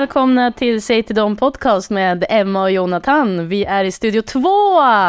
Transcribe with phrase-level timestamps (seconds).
[0.00, 3.48] Välkomna till Säg till dem podcast med Emma och Jonathan.
[3.48, 4.40] Vi är i studio 2.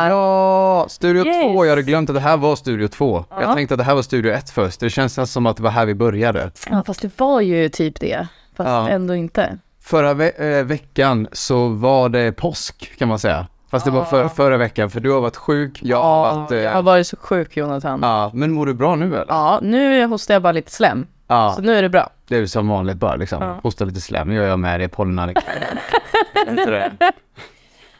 [0.10, 1.44] Ja, Studio Yes.
[1.54, 1.66] 2.
[1.66, 3.26] Jag hade glömt att det här var Studio 2.
[3.30, 3.42] Ja.
[3.42, 4.80] Jag tänkte att det här var Studio 1 först.
[4.80, 6.52] Det känns som att det var här vi började.
[6.70, 8.28] Ja, fast det var ju typ det.
[8.58, 8.89] Fast Ja.
[8.89, 9.58] ändå inte.
[9.82, 13.47] Förra ve- eh, veckan så var det påsk kan man säga.
[13.72, 16.52] Fast det var för, förra veckan för du har varit sjuk, jag har varit...
[16.52, 18.00] Eh, jag har varit så sjuk Jonathan.
[18.04, 19.61] Ja, ja, men mår du bra nu eller?
[19.61, 21.06] nu hostar jag bara lite slem.
[21.28, 22.10] Ja, Så nu är det bra.
[22.28, 23.44] det är som vanligt bara liksom.
[23.44, 23.60] Ja.
[23.64, 24.88] Hosta lite slem, gör jag med det,
[26.66, 26.92] det?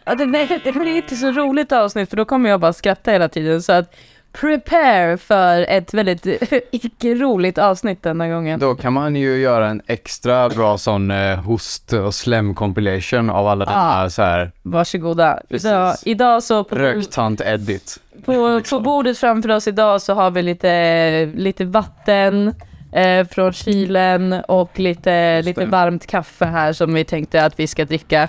[0.05, 3.12] Ja, det, nej, det blir inte så roligt avsnitt för då kommer jag bara skratta
[3.12, 3.62] hela tiden.
[3.62, 3.95] Så att
[4.31, 6.26] prepare för ett väldigt
[6.72, 8.59] icke roligt avsnitt denna gången.
[8.59, 13.47] Då kan man ju göra en extra bra sån eh, host och slem compilation av
[13.47, 13.95] alla Ah.
[13.97, 15.39] denna så här Varsågoda.
[15.50, 15.66] Precis.
[15.66, 18.00] Idag, idag så på, röktant edit.
[18.25, 22.56] på, på bordet framför oss idag så har vi lite, lite vatten
[22.91, 25.67] eh, från kylen och lite, lite det.
[25.67, 28.27] varmt kaffe här som vi tänkte att vi ska dricka.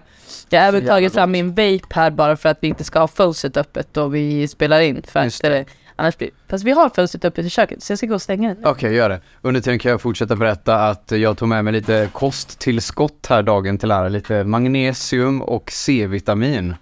[0.48, 3.09] Jag har även tagit fram min vape här bara för att vi inte ska ha
[3.09, 5.03] fönstret öppet då vi spelar in.
[5.06, 5.65] För att, eller,
[5.97, 8.55] annars blir, fast vi har fönstret öppet i köket så jag ska gå och stänga
[8.55, 8.69] det.
[8.69, 9.20] Okej, gör det.
[9.42, 13.78] Under tiden kan jag fortsätta berätta att jag tog med mig lite kosttillskott här dagen
[13.78, 14.09] till ära.
[14.09, 16.75] Lite magnesium och C-vitamin.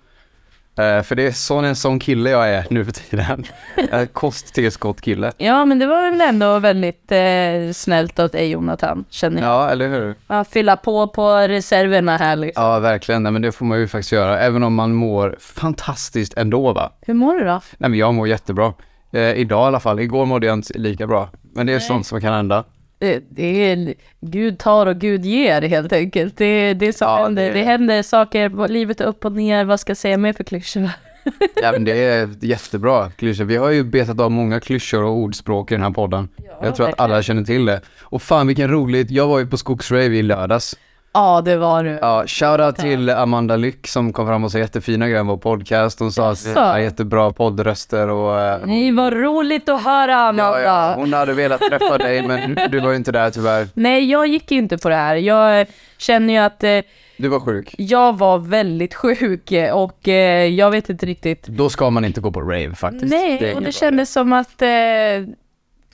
[0.79, 3.45] Eh, för det är sån en sån kille jag är nu för tiden.
[3.93, 5.33] Uh, Kosttillskott-kille.
[5.37, 9.51] Ja men det var väl ändå väldigt eh, snällt av dig Jonathan, känner jag.
[9.51, 10.15] Ja, eller hur?
[10.27, 12.65] Ja, fylla på på reserverna här liksom.
[12.65, 13.23] Ja, verkligen.
[13.23, 14.41] Nej, men det får man ju faktiskt göra.
[14.41, 16.93] Även om man mår fantastiskt ändå va?
[17.01, 17.61] Hur mår du då?
[17.79, 18.73] Nej, men jag mår jättebra.
[19.13, 20.01] Eh, idag i alla fall.
[20.01, 21.29] Igår mådde jag inte lika bra.
[21.55, 21.87] Men det är Nej.
[21.87, 22.65] sånt som kan hända.
[22.99, 26.37] Det, det är Gud tar och Gud ger helt enkelt.
[26.37, 27.63] Det, det är så Ja, det- Det...
[27.63, 30.91] händer saker, livet är upp och ner, vad ska jag säga mer för klyschor?
[31.63, 33.45] Ja, men det är jättebra klyschor.
[33.45, 36.29] Vi har ju betat av många klyschor och ordspråk i den här podden.
[36.63, 37.81] jag tror att alla känner till det.
[38.03, 40.77] Och fan vilken roligt, jag var ju på Skogsrave i lördags.
[41.17, 41.99] Ja, det var du.
[42.01, 46.01] Ja, shoutout till Amanda Lyck som kom fram och sa jättefina grejer om vår podcast.
[46.01, 48.41] Hon sa att vi har jättebra poddröster och...
[48.41, 50.61] eh, Nej, vad roligt att höra Amanda.
[50.63, 53.69] Ja, ja, hon hade velat träffa dig men du var ju inte där tyvärr.
[53.75, 55.17] Nej, jag gick ju inte på det här.
[55.17, 55.67] Jag
[55.99, 56.79] känner ju att eh,
[57.17, 57.75] Du var sjuk.
[57.79, 61.47] jag var väldigt sjuk och eh, jag vet inte riktigt.
[61.47, 63.05] Då ska man inte gå på rave faktiskt.
[63.05, 64.69] Nej, är och det kändes som att eh,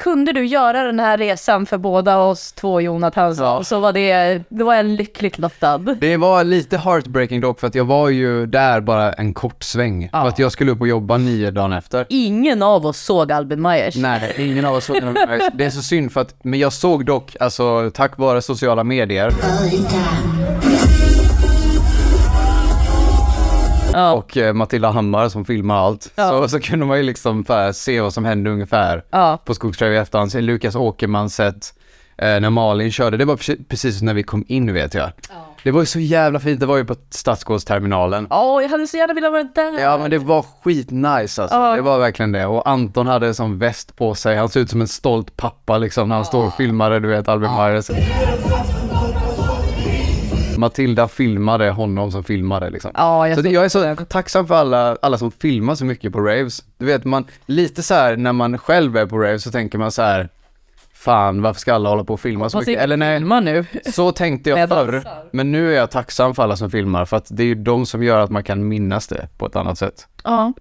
[0.02, 3.64] kunde du göra den här resan för båda oss två Jonathan Ja.
[3.64, 5.78] så var det, då var jag lyckligt lottad.
[5.78, 10.08] Det var lite heartbreaking dock för att jag var ju där bara en kort sväng.
[10.12, 10.20] Ja.
[10.22, 12.06] För att jag skulle upp och jobba nio dagen efter.
[12.08, 13.96] Ingen av oss såg Albin Myers.
[13.96, 15.14] Nej, ingen av oss såg den.
[15.54, 19.32] Det är så synd för att, men jag såg dock, alltså tack vare sociala medier
[23.92, 24.12] Ja.
[24.18, 26.28] och eh, Matilda Hammar som filmar allt, Ja.
[26.30, 27.44] så, så kunde man ju liksom
[27.74, 29.38] se vad som hände ungefär Ja.
[29.44, 30.32] på Skogsrave i efterhand.
[30.32, 31.74] Sen Lukas Åkerman sett
[32.18, 35.10] eh, när Malin körde, det var precis, när vi kom in vet jag.
[35.64, 38.26] Det var ju så jävla fint, det var ju på Stadsgårdsterminalen.
[38.30, 39.80] Åh, jag hade så gärna velat vara där.
[39.80, 41.76] Ja men det var skitnice alltså, Ja.
[41.76, 42.46] det var verkligen det.
[42.46, 46.08] Och Anton hade som väst på sig, han ser ut som en stolt pappa liksom
[46.08, 47.90] när han står och filmade, du vet Albin Myers.
[50.62, 52.90] Matilda filmade honom som filmade liksom.
[52.94, 56.12] Ja, jag Så det, jag är så tacksam för alla, alla som filmar så mycket
[56.12, 56.64] på raves.
[56.78, 59.92] Du vet man, lite så här när man själv är på raves så tänker man
[59.92, 60.28] så här.
[60.94, 62.82] Fan varför ska alla hålla på och filma så Fast mycket?
[62.82, 63.66] Eller nej, filma nu.
[63.92, 65.02] så tänkte jag förr.
[65.32, 67.86] Men nu är jag tacksam för alla som filmar för att det är ju de
[67.86, 70.06] som gör att man kan minnas det på ett annat sätt.
[70.24, 70.52] Ja.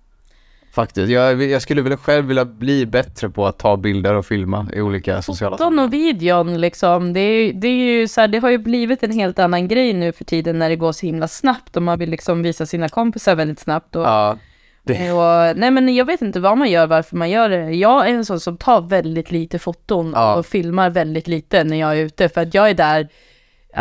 [0.71, 1.09] Faktiskt.
[1.11, 4.81] Jag, jag skulle vilja själv vilja bli bättre på att ta bilder och filma i
[4.81, 8.49] olika sociala Foton och videon liksom, det, är, det är ju så här, det har
[8.49, 11.75] ju blivit en helt annan grej nu för tiden när det går så himla snabbt
[11.77, 13.95] och man vill liksom visa sina kompisar väldigt snabbt.
[13.95, 14.37] Och, Ja.
[14.83, 17.71] Det, och, nej men jag vet inte vad man gör, varför man gör det.
[17.71, 20.35] Jag är en sån som tar väldigt lite foton Ja.
[20.35, 23.07] och filmar väldigt lite när jag är ute för att jag är där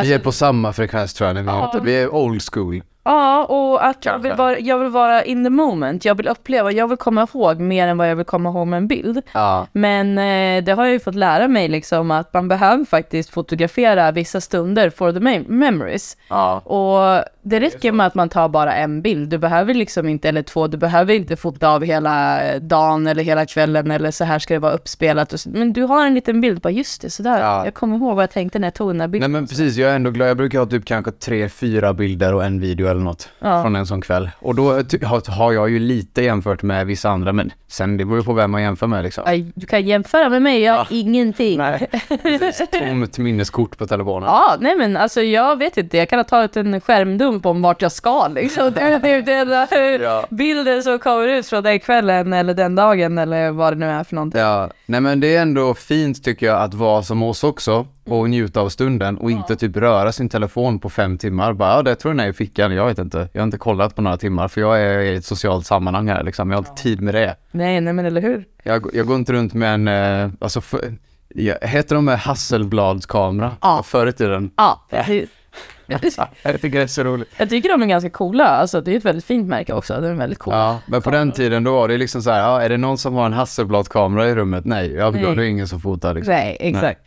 [0.02, 1.34] vi är på samma frekvens tror jag.
[1.34, 1.72] när Vi, Ja.
[1.76, 2.82] är, vi är old school.
[3.04, 6.04] Ja, och att jag vill, vara, jag vill vara in the moment.
[6.04, 8.76] Jag vill uppleva, jag vill komma ihåg mer än vad jag vill komma ihåg med
[8.76, 9.22] en bild.
[9.32, 9.66] Ja.
[9.72, 14.10] Men eh, det har jag ju fått lära mig liksom att man behöver faktiskt fotografera
[14.12, 16.16] vissa stunder for the mem- memories.
[16.28, 16.58] Ja.
[16.58, 19.28] Och det räcker med att man tar bara en bild.
[19.28, 23.22] Du behöver liksom inte, eller två, du behöver inte fota av hela eh, dagen eller
[23.22, 25.32] hela kvällen eller så här ska det vara uppspelat.
[25.32, 25.50] Och så.
[25.50, 27.40] Men du har en liten bild, bara just det, sådär.
[27.40, 27.64] Ja.
[27.64, 29.32] Jag kommer ihåg vad jag tänkte när jag tog den här Nej bilden.
[29.32, 30.28] men precis, jag är ändå glad.
[30.28, 33.62] Jag brukar ha typ kanske tre, fyra bilder och en video eller något Ja.
[33.62, 34.30] från en sån kväll.
[34.38, 34.72] Och då
[35.28, 38.50] har, jag ju lite jämfört med vissa andra, men sen det beror ju på vem
[38.50, 39.24] man jämför med liksom.
[39.26, 41.58] Aj, Du kan jämföra med mig, jag har ingenting.
[41.58, 41.88] Nej.
[42.72, 44.26] Tomt minneskort på telefonen.
[44.28, 47.82] Ja, nej men alltså jag vet inte, jag kan ha tagit en skärmdump om vart
[47.82, 48.72] jag ska liksom.
[48.72, 50.24] Det är den Ja.
[50.30, 54.04] bilden som kommer ut från den kvällen eller den dagen eller vad det nu är
[54.04, 54.40] för någonting.
[54.40, 58.30] Ja, nej men det är ändå fint tycker jag att vara som oss också och
[58.30, 61.52] njuta av stunden och inte typ röra sin telefon på fem timmar.
[61.52, 63.28] Bara, ja det tror jag är i fickan, jag vet inte.
[63.32, 66.22] Jag har inte kollat på några timmar för jag är i ett socialt sammanhang här
[66.22, 66.50] liksom.
[66.50, 67.36] Jag har inte tid med det.
[67.50, 68.44] Nej, nej men eller hur?
[68.62, 70.94] Jag, jag går inte runt med en, eh, alltså, för,
[71.28, 73.56] ja, heter de Hasselblads-kamera?
[73.60, 73.82] Ja.
[73.82, 74.50] Förr i tiden.
[74.56, 75.28] Ja, precis.
[76.42, 77.28] Jag tycker det är så roligt.
[77.36, 80.04] Jag tycker de är ganska coola, alltså det är ett väldigt fint märke också, den
[80.04, 80.54] är väldigt cool.
[80.54, 82.98] Ja, men på den tiden då var det liksom så här, ja, är det någon
[82.98, 84.64] som har en Hasselblad-kamera i rummet?
[84.64, 85.24] Nej, ja, då Nej.
[85.24, 86.34] är det ingen som fotar liksom.
[86.34, 87.00] Nej, exakt.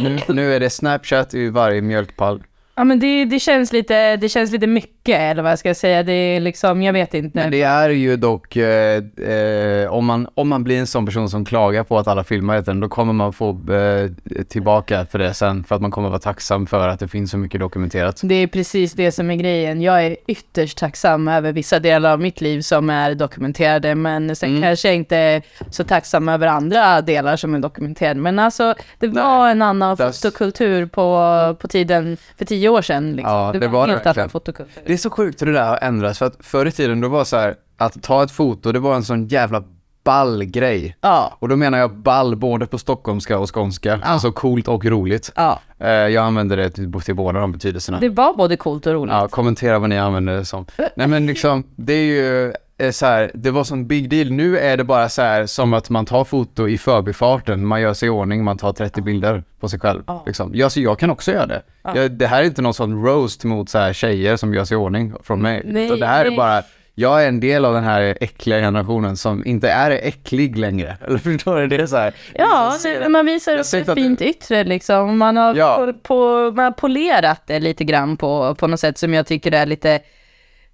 [0.00, 2.42] Nu, nu är det Snapchat i varje mjölkpall.
[2.76, 6.02] Ja men det, det, känns lite, det känns lite mycket, eller vad jag ska säga,
[6.02, 7.38] det är liksom, jag vet inte.
[7.38, 11.28] Men det är ju dock, eh, eh, om, man, om man blir en sån person
[11.30, 14.10] som klagar på att alla filmar den, då kommer man få eh,
[14.48, 17.38] tillbaka för det sen, för att man kommer vara tacksam för att det finns så
[17.38, 18.20] mycket dokumenterat.
[18.24, 19.82] Det är precis det som är grejen.
[19.82, 24.50] Jag är ytterst tacksam över vissa delar av mitt liv som är dokumenterade, men sen
[24.50, 24.62] Mm.
[24.62, 28.20] kanske jag inte är så tacksam över andra delar som är dokumenterade.
[28.20, 32.82] Men alltså, det var Nej, en annan that's- fotokultur på, på tiden för tio år
[32.82, 33.12] sedan.
[33.16, 33.32] Liksom.
[33.34, 34.28] Ja, det, det var var en det helt annan verkligen.
[34.30, 34.82] fotokultur.
[34.86, 37.08] Det är så sjukt hur det där har ändrats, för att förr i tiden då
[37.08, 39.64] var så här, att ta ett foto, det var en sån jävla
[40.06, 40.96] ball grej.
[41.00, 45.32] Ja, Och då menar jag ball både på stockholmska och skånska, alltså coolt och roligt.
[45.36, 45.60] ja.
[45.78, 48.00] Eh, jag använder det till, till båda de betydelserna.
[48.00, 49.12] Det var både coolt och roligt.
[49.12, 50.66] Ja, kommentera vad ni använder det som.
[50.96, 54.30] Nej men liksom, det är ju eh, så här, det var sån big deal.
[54.30, 57.94] Nu är det bara så här som att man tar foto i förbifarten, man gör
[57.94, 60.02] sig i ordning, man tar 30 bilder på sig själv.
[60.06, 60.22] Ja.
[60.26, 60.50] Liksom.
[60.54, 61.62] Jag, så jag kan också göra det.
[61.94, 64.74] Jag, det här är inte någon sån roast mot så här tjejer som gör sig
[64.74, 65.62] i ordning från mig.
[65.64, 66.36] Nej, det här är nej.
[66.36, 66.62] bara,
[66.98, 70.96] jag är en del av den här äckliga generationen som inte är äcklig längre.
[71.06, 71.66] Eller förstår du?
[71.66, 72.14] Det är så här.
[72.34, 75.18] Ja, det, man visar upp ett att- fint yttre liksom.
[75.18, 75.92] Man har, Ja.
[76.02, 79.66] på, man har polerat det lite grann på, på något sätt som jag tycker är
[79.66, 80.00] lite,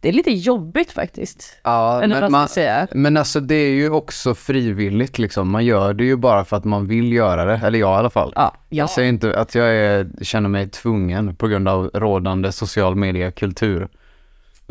[0.00, 1.58] det är lite jobbigt faktiskt.
[1.62, 2.48] Ja, men, man,
[2.92, 5.50] men alltså det är ju också frivilligt liksom.
[5.50, 7.60] Man gör det ju bara för att man vill göra det.
[7.66, 8.32] Eller jag i alla fall.
[8.36, 8.76] Ja, ja.
[8.82, 13.88] Jag säger inte att jag är, känner mig tvungen på grund av rådande social media-kultur.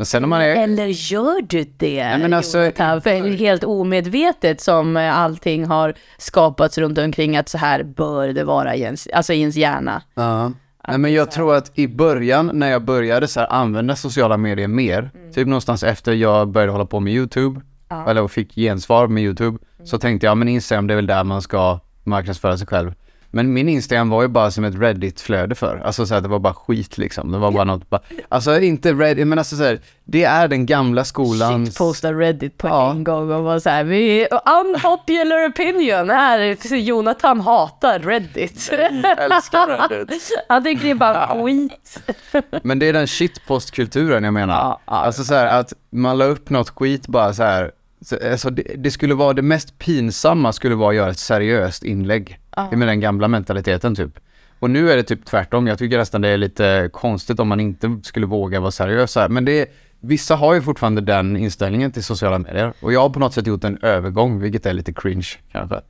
[0.02, 0.48] Men sen när man är...
[0.56, 2.16] Eller gör du det?
[2.20, 3.32] men alltså- Jonathan?
[3.36, 8.74] Helt omedvetet som eh, allting har skapats runt omkring att så här bör det vara
[8.76, 10.02] i ens, alltså i ens hjärna.
[10.14, 10.52] Ja.
[10.88, 14.68] Nej men jag tror att i början när jag började så här använda sociala medier
[14.68, 18.10] mer, typ någonstans efter jag började hålla på med YouTube, Ja.
[18.10, 21.42] eller fick gensvar med YouTube, så tänkte jag men Instagram det är väl där man
[21.42, 22.94] ska marknadsföra sig själv.
[23.34, 25.82] Men min Instagram var ju bara som ett Reddit-flöde för.
[25.84, 27.32] Alltså så här, det var bara skit liksom.
[27.32, 30.66] Det var bara något, bara, alltså inte Reddit, men alltså så här, det är den
[30.66, 31.66] gamla skolan.
[31.66, 32.90] Shit, posta Reddit på Ja.
[32.90, 34.26] en gång och vara så här, vi,
[34.64, 38.70] unpopular opinion här, Jonathan hatar Reddit.
[39.18, 40.22] älskar Reddit.
[40.48, 41.98] Han tycker det är bara skit.
[42.62, 44.54] Men det är den shitpostkulturen jag menar.
[44.54, 44.92] Ja, ja.
[44.92, 47.70] Alltså så här att man la upp något skit bara så här.
[48.04, 51.82] Så, alltså det, det skulle vara, det mest pinsamma skulle vara att göra ett seriöst
[51.82, 52.38] inlägg.
[52.56, 52.68] Ja.
[52.72, 54.18] Med den gamla mentaliteten typ.
[54.58, 55.66] Och nu är det typ tvärtom.
[55.66, 59.28] Jag tycker nästan det är lite konstigt om man inte skulle våga vara seriös här.
[59.28, 59.66] Men det är,
[60.00, 62.72] vissa har ju fortfarande den inställningen till sociala medier.
[62.80, 65.80] Och jag har på något sätt gjort en övergång, vilket är lite cringe kanske.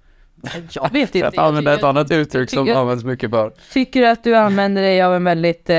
[0.72, 1.28] Jag vet inte.
[1.28, 3.52] Att använda ett annat uttryck som tycker- används mycket för.
[3.72, 5.76] tycker att du använder dig av en väldigt eh,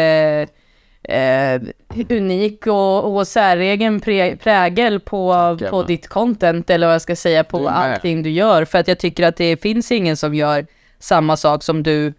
[1.03, 1.61] eh,
[2.09, 3.99] unik och, och säregen
[4.39, 5.87] prägel på, på man.
[5.87, 8.65] ditt content eller vad jag ska säga på allting du gör.
[8.65, 10.65] För att jag tycker att det finns ingen som gör
[10.99, 12.13] samma sak som du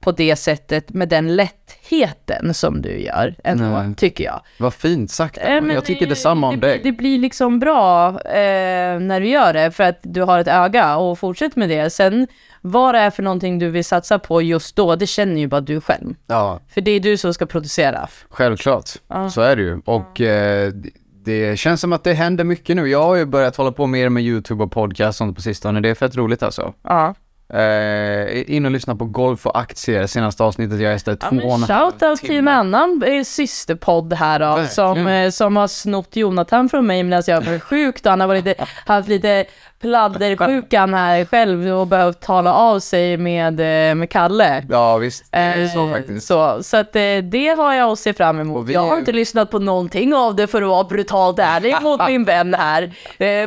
[0.00, 3.94] på det sättet med den lättheten som du gör ändå, Nej.
[3.94, 4.40] tycker jag.
[4.58, 5.38] Vad fint sagt.
[5.44, 6.80] Men jag tycker det- detsamma om det, dig.
[6.84, 10.96] Det blir liksom bra eh, när du gör det för att du har ett öga
[10.96, 11.90] och fortsätt med det.
[11.90, 12.26] Sen
[12.60, 15.60] vad det är för någonting du vill satsa på just då, det känner ju bara
[15.60, 16.14] du själv.
[16.26, 18.08] Ja, För det är du som ska producera.
[18.30, 19.30] Självklart, Ja.
[19.30, 19.80] så är det ju.
[19.84, 20.90] Och eh, det-
[21.24, 22.88] det känns som att det händer mycket nu.
[22.88, 25.80] Jag har ju börjat hålla på mer med YouTube och podcast och sånt på sistone.
[25.80, 26.72] Det är fett roligt alltså.
[26.82, 27.14] Ja.
[27.48, 30.80] Eh, in och lyssna på Golf och aktier, senaste avsnittet.
[30.80, 35.30] Jag gästade ja två halv shoutout till en annan eh, systerpodd här då, som, eh,
[35.30, 38.10] som har snott Jonathan från mig medan jag var sjuk då.
[38.10, 39.44] Han har varit lite, haft lite
[39.80, 44.64] pladdersjukan här själv och behövt tala av sig med, eh, med Kalle.
[44.68, 46.26] Ja visst, det är så Eh, faktiskt.
[46.26, 48.66] Så, så att eh, det har jag att se fram emot.
[48.66, 52.06] Vi Jag har inte lyssnat på någonting av det för att vara brutalt ärlig mot
[52.06, 52.92] min vän här.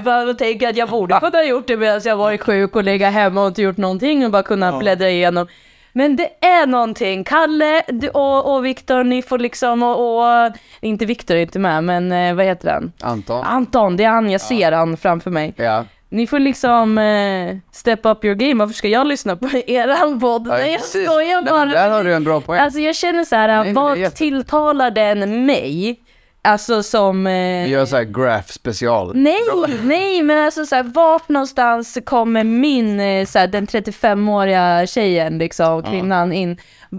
[0.05, 3.09] Jag tänker att jag borde kunna ha gjort det medan jag varit sjuk och lägga
[3.09, 5.47] hemma och inte gjort någonting och bara kunna bläddra igenom.
[5.93, 7.23] Men det är någonting.
[7.23, 7.81] Kalle
[8.13, 12.45] och, och Viktor, ni får liksom, och, och inte Viktor är inte med, men vad
[12.45, 12.91] heter han?
[13.01, 13.43] Anton.
[13.43, 15.53] Anton, det är han, jag ser han framför mig.
[15.57, 15.85] Ja.
[16.11, 20.47] Ni får liksom eh, step up your game, varför ska jag lyssna på eran podd?
[20.47, 21.05] Ja, Nej jag precis.
[21.09, 21.65] skojar Nej, bara.
[21.65, 22.59] Där har du en bra poäng.
[22.61, 25.99] Alltså jag känner så här, Nej, det är vad jätte- tilltalar den mig?
[26.41, 27.27] Alltså som...
[27.27, 29.11] Eh, Vi gör såhär graph special.
[29.15, 29.39] Nej,
[29.83, 35.37] nej men alltså så här, vart någonstans kommer min, eh, så här, den 35-åriga tjejen
[35.37, 36.57] liksom, kvinnan in,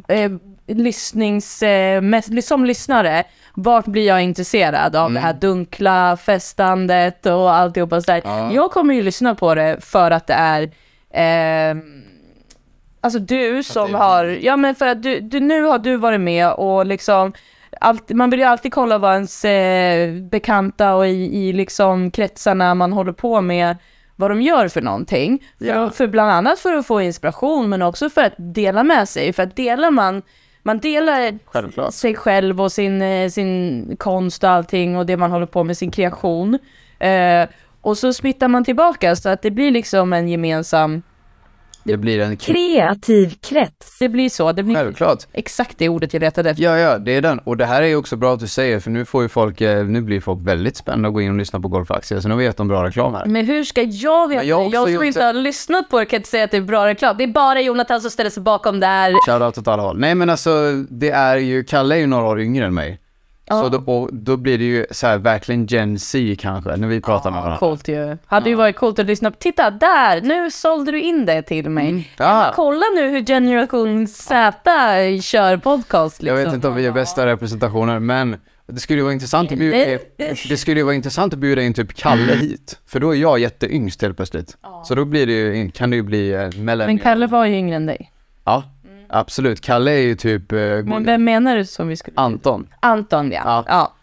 [0.08, 0.30] eh,
[0.66, 2.02] lyssnings, eh,
[2.42, 3.24] som lyssnare,
[3.62, 8.20] vart blir jag intresserad av det här dunkla festandet och alltihopa sådär.
[8.24, 8.52] Ja.
[8.52, 10.62] Jag kommer ju lyssna på det för att det är
[11.10, 11.76] eh,
[13.02, 16.20] Alltså du som är har, ja men för att du, du, nu har du varit
[16.20, 17.32] med och liksom
[17.80, 22.74] allt, man vill ju alltid kolla vad ens eh, bekanta och i, i liksom kretsarna
[22.74, 23.76] man håller på med,
[24.16, 25.44] vad de gör för någonting.
[25.58, 25.90] För, Ja.
[25.90, 29.32] för bland annat för att få inspiration men också för att dela med sig.
[29.32, 30.22] För att delar man,
[30.62, 31.94] man delar Självklart.
[31.94, 35.76] sig själv och sin, eh, sin konst och allting och det man håller på med,
[35.76, 36.58] sin kreation.
[36.98, 37.48] Eh,
[37.80, 41.02] och så smittar man tillbaka så att det blir liksom en gemensam,
[41.84, 43.98] Det blir en Kreativ krets.
[43.98, 45.18] det blir så, det blir Självklart.
[45.32, 46.62] exakt det ordet jag letade efter.
[46.64, 47.38] Ja, ja, det är den.
[47.38, 49.60] Och det här är ju också bra att du säger, för nu får ju folk,
[49.60, 52.36] eh, nu blir folk väldigt spända att gå in och lyssna på Golfaktier, så nu
[52.36, 53.26] vet de bra reklam här.
[53.26, 54.40] Men hur ska jag veta?
[54.40, 55.24] Men jag har Jag, jag gjort som inte det.
[55.26, 57.16] har lyssnat på det kan inte säga att det är bra reklam.
[57.18, 59.12] Det är bara Jonathan som ställer sig bakom det här.
[59.26, 59.98] Shoutout åt alla håll.
[59.98, 63.00] Nej men alltså, det är ju, Kalle är ju några år yngre än mig.
[63.50, 63.62] Ja.
[63.62, 67.00] Så då, och då blir det ju så här verkligen Gen Z kanske, när vi
[67.00, 67.58] pratar med varandra.
[67.58, 68.16] Coolt ju.
[68.26, 69.36] Hade ju varit coolt att lyssna på.
[69.36, 70.20] Titta där!
[70.20, 71.88] Nu sålde du in det till mig.
[71.88, 72.02] Mm.
[72.16, 72.52] Ja.
[72.54, 74.52] Kolla nu hur Generation Z
[75.22, 76.38] kör podcast liksom.
[76.38, 79.58] Jag vet inte om vi är bästa representationer, men det skulle ju vara intressant att
[79.58, 79.98] bjuda,
[80.48, 82.78] det skulle ju vara intressant att bjuda in typ Kalle hit.
[82.86, 84.56] För då är jag jätteyngst helt plötsligt.
[84.84, 86.98] Så då blir det ju, kan det ju bli eh, Men.
[86.98, 88.12] Kalle var ju yngre än dig.
[88.44, 88.64] Ja,
[89.12, 89.60] absolut.
[89.60, 92.16] Kalle är ju typ eh, Men vem menar du som vi skulle...
[92.16, 92.68] Anton.
[92.80, 93.42] Anton ja.
[93.44, 93.64] Ja.
[93.68, 93.94] ja.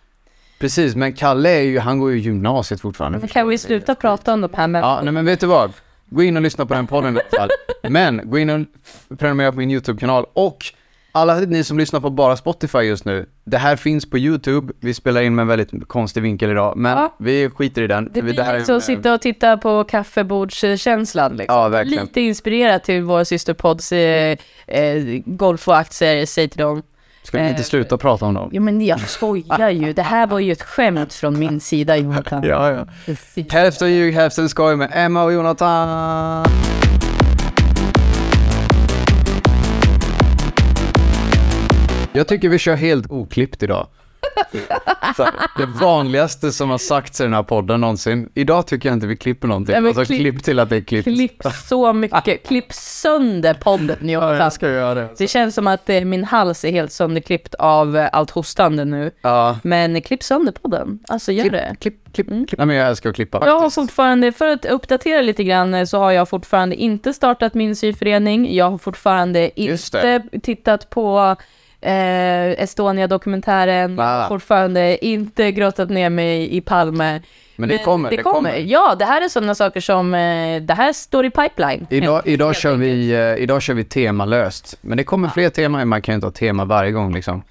[0.60, 3.20] Precis, men Kalle är ju, han går ju gymnasiet fortfarande.
[3.20, 4.82] Men kan vi sluta prata om de här med...
[4.82, 5.74] Ja, nej men vet du vad?
[6.10, 7.50] Gå in och lyssna på den podden i alla fall.
[7.92, 8.68] Men gå in och
[9.18, 10.66] prenumerera på min YouTube-kanal och
[11.12, 14.74] alla ni som lyssnar på bara Spotify just nu, det här finns på YouTube.
[14.80, 17.16] Vi spelar in med en väldigt konstig vinkel idag, men Ja.
[17.20, 18.10] vi skiter i den.
[18.14, 21.56] Det blir här är- liksom att sitta och titta på kaffebordskänslan liksom.
[21.56, 22.04] Ja, verkligen.
[22.06, 24.38] Lite inspirerat till vår systerpodds eh,
[24.68, 26.84] eh, golf och aktier, säg till dem.
[27.24, 28.50] Ska vi inte eh, sluta prata om dem?
[28.54, 32.44] Jo men jag skojar ju, det här var ju ett skämt från min sida Jonathan.
[32.44, 33.14] Ja, ja.
[33.52, 36.46] Hälften ljug, hälften skoj med Emma och Jonathan.
[42.18, 43.88] Jag tycker vi kör helt oklippt idag.
[45.58, 48.30] Det vanligaste som har sagts i den här podden någonsin.
[48.34, 49.74] Idag tycker jag inte vi klipper någonting.
[49.74, 51.04] Nej, men alltså klipp- klipp till att det är klippt.
[51.04, 55.10] Klipp så mycket, klipp sönder podden Ja, jag ska göra det.
[55.18, 59.12] Det känns som att eh, min hals är helt sönderklippt av eh, allt hostande nu.
[59.22, 59.60] Ja.
[59.64, 61.76] Men klipp sönder podden, alltså gör det.
[61.80, 62.58] Klipp, klipp, klipp.
[62.58, 63.42] Nej men jag älskar att klippa.
[63.46, 67.54] Jag har fortfarande, för att uppdatera lite grann, eh, så har jag fortfarande inte startat
[67.54, 68.56] min syförening.
[68.56, 71.36] Jag har fortfarande inte tittat på
[71.82, 74.00] eh, Estonia-dokumentären.
[74.00, 74.28] Ah.
[74.28, 77.22] Fortfarande inte grottat ner mig i Palme.
[77.56, 78.56] Men det kommer, det, kommer.
[78.56, 81.88] Ja, det här är sådana saker som, eh, det här står i pipeline.
[81.90, 84.78] Idag, idag, Helt kör vi, eh, idag kör vi temalöst.
[84.82, 87.44] Men det kommer fler teman, man kan ju inte ha tema varje gång liksom.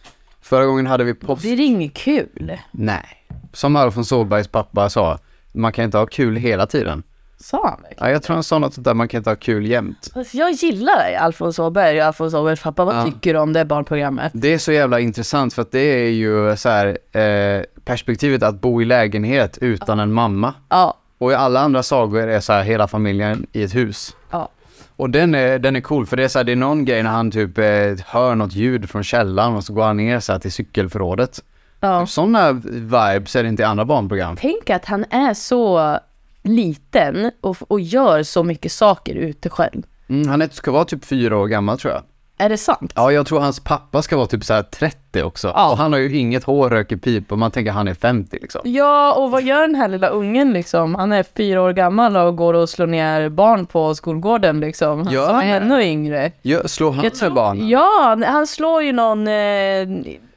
[0.42, 1.42] Förra gången hade vi post...
[1.42, 2.58] Det är inget kul.
[2.70, 3.04] Nej.
[3.52, 5.18] Som Alfons Åbergs pappa sa,
[5.52, 7.02] man kan inte ha kul hela tiden.
[7.50, 8.06] Sa han verkligen?
[8.06, 10.10] Ja, jag tror han sa något sånt där, man kan inte ha kul jämt.
[10.14, 12.84] Alltså, Jag gillar Alfons Åberg och Alfons Åbergs pappa.
[12.84, 13.04] Vad Ja.
[13.04, 14.32] tycker du om det barnprogrammet?
[14.34, 18.60] Det är så jävla intressant för att det är ju så här, eh, perspektivet att
[18.60, 20.54] bo i lägenhet utan en mamma.
[20.68, 24.16] Ja, Och i alla andra sagor är så här hela familjen i ett hus.
[24.30, 24.48] ja.
[24.96, 27.02] Och den är, den är cool för det är så här, det är någon grej
[27.02, 27.64] när han typ eh,
[28.06, 31.42] hör något ljud från källaren och så går han ner så här till cykelförrådet.
[31.80, 32.06] ja.
[32.06, 34.36] Sådana vibes är det inte i andra barnprogram.
[34.40, 35.98] Tänk att han är så
[36.46, 39.82] liten och, och gör så mycket saker ute själv.
[40.08, 42.02] Mm, han ska vara typ fyra år gammal tror jag.
[42.38, 42.92] Är det sant?
[42.96, 45.48] Ja, jag tror hans pappa ska vara typ så här 30 också.
[45.48, 45.70] Ja.
[45.70, 48.60] Och han har ju inget hår, röker pipa och man tänker han är 50 liksom.
[48.64, 50.94] Ja, och vad gör den här lilla ungen liksom?
[50.94, 55.02] Han är fyra år gammal och går och slår ner barn på skolgården liksom.
[55.04, 56.32] Han Gör han är ännu yngre.
[56.42, 57.68] Ja, slår han tror- barnen?
[57.68, 59.28] Ja, han slår ju någon...
[59.28, 59.88] Eh,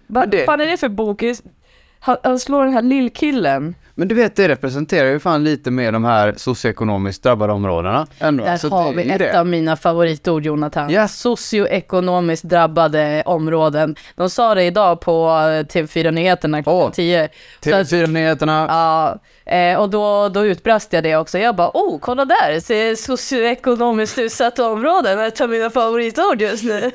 [0.07, 1.23] vad det- fan är det för bok?
[1.99, 3.75] Han, han slår den här lillkillen.
[3.99, 8.07] Men du vet, det representerar ju fan lite mer de här socioekonomiskt drabbade områdena.
[8.19, 8.43] Ändå.
[8.43, 9.39] Där Så har det vi är ett det.
[9.39, 10.89] av mina favoritord Jonathan.
[10.89, 11.07] Ja.
[11.07, 13.95] Socioekonomiskt drabbade områden.
[14.15, 16.91] De sa det idag på eh, TV4 Nyheterna klockan Åh.
[16.91, 17.29] 10.
[17.63, 18.65] Så att- TV4-nyheterna.
[18.69, 19.19] Ja,
[19.55, 21.37] eh, och då, då utbrast jag det också.
[21.37, 26.91] Jag bara, oh, kolla där, socioekonomiskt utsatta områden, ett av mina favoritord just nu.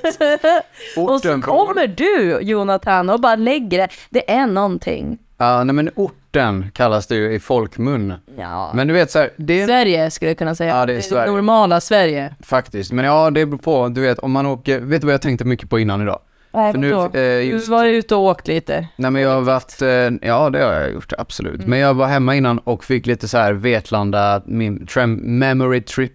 [0.97, 3.89] och så kommer du, Jonathan, och bara lägger det.
[4.11, 5.19] Det är någonting.
[5.37, 8.15] Ja, nej men orten kallas det ju i folkmun.
[8.39, 8.71] Ja.
[8.75, 10.77] Men du vet så här, det Sverige skulle jag kunna säga.
[10.77, 11.33] Ja, det är Sverige.
[11.33, 12.35] normala Sverige.
[12.41, 15.23] faktiskt, men ja det beror på, du vet om man åker, vet du vad jag
[15.23, 16.21] tänkte mycket på innan idag?
[16.55, 18.89] Nej, För nu, eh, Du just, var ute och åkt lite.
[18.97, 19.89] nej men jag har varit, eh,
[20.29, 21.55] ja det har jag gjort, absolut.
[21.55, 21.71] Mm.
[21.71, 26.13] Men jag var hemma innan och fick lite så här Vetlanda, min trem, memory trip,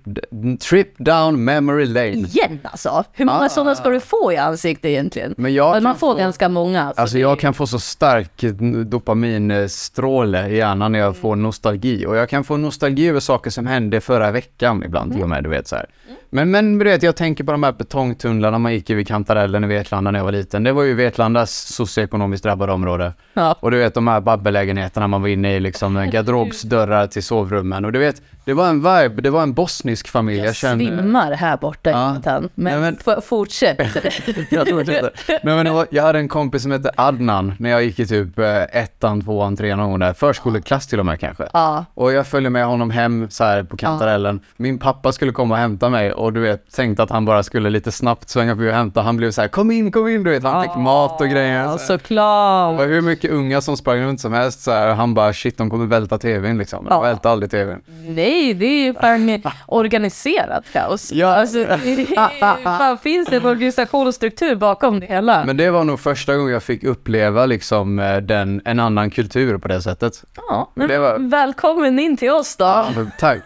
[0.70, 2.08] trip down memory lane.
[2.10, 3.04] Igen alltså.
[3.14, 3.50] Hur många Ah.
[3.50, 5.34] sådana ska du få i ansiktet egentligen?
[5.38, 6.84] Men jag man får få- ganska många.
[6.84, 8.44] Alltså, Alltså jag kan få så stark
[8.86, 12.06] dopaminstråle i hjärnan när jag får nostalgi.
[12.06, 15.44] Och jag kan få nostalgi över saker som hände förra veckan ibland till och med,
[15.44, 15.86] du vet så här.
[16.32, 19.64] Men, men du vet, jag tänker på de här betongtunnlarna man gick i vid Kantarellen
[19.64, 20.64] i Vetlanda när jag var liten.
[20.64, 23.14] Det var ju Vetlandas socioekonomiskt drabbade område.
[23.34, 23.56] Ja.
[23.60, 27.86] Och du vet de här babbellägenheterna man var inne i, liksom garderobsdörrar till sovrummen.
[27.86, 30.38] Och du vet, det var en vibe, det var en bosnisk familj.
[30.40, 30.86] Jag, Jag kände...
[30.86, 32.08] svimmar här borta Ja.
[32.08, 32.50] Jonathan.
[32.56, 33.78] Men, Nej, men- fortsätt.
[34.50, 35.40] jag tror inte det.
[35.44, 38.62] Nej men jag hade en kompis som hette Adnan när jag gick i typ eh,
[38.64, 40.14] ettan, tvåan, trean någon gång där.
[40.14, 41.48] Förskoleklass till och med kanske.
[41.54, 41.86] ja.
[41.94, 44.40] Och jag följde med honom hem så här på kantarellen.
[44.58, 47.70] Min pappa skulle komma och hämta mig och du vet, tänkte att han bara skulle
[47.70, 49.02] lite snabbt svänga förbi och hämta.
[49.02, 50.44] Han blev så här, kom in, kom in, du vet.
[50.44, 51.64] Han fick mat och grejer.
[51.64, 51.98] Ja, Så här.
[51.98, 52.78] Det såklart.
[52.80, 54.94] var hur mycket unga som sprang runt som helst så här.
[54.94, 56.86] Han bara, shit, de kommer välta tvn liksom.
[56.86, 57.02] De Ja.
[57.02, 57.82] välte aldrig tvn.
[58.08, 61.12] Nej, det är ju fan organiserat kaos.
[61.12, 61.28] Ja.
[61.28, 65.46] Alltså, det är, fan, finns det en organisation och struktur bakom det hela?
[65.46, 69.58] Men det var nog första gången jag fick uppleva liksom eh, den, en annan kultur
[69.58, 70.24] på det sättet.
[70.50, 72.66] ja, men det var- Välkommen in till oss då.
[72.66, 72.88] Ja,
[73.20, 73.40] Tack.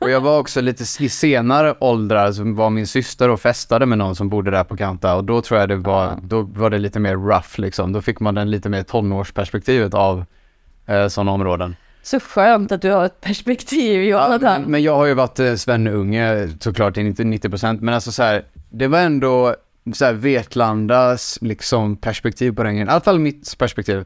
[0.00, 3.98] Och jag var också lite i senare åldrar så var min syster och festade med
[3.98, 6.78] någon som bodde där på Kanta och då tror jag det var, då var det
[6.78, 7.92] lite mer rough liksom.
[7.92, 10.24] Då fick man den lite mer tonårsperspektivet av
[10.86, 11.76] eh, sådana områden.
[12.06, 14.40] Så skönt att du har ett perspektiv Jonathan.
[14.40, 18.22] Men, men jag har ju varit eh, svennunge såklart i 90, 90% men alltså så
[18.22, 19.54] här, det var ändå
[19.94, 22.88] så här Vetlandas liksom perspektiv på den grejen.
[22.88, 24.04] I alla fall mitt perspektiv.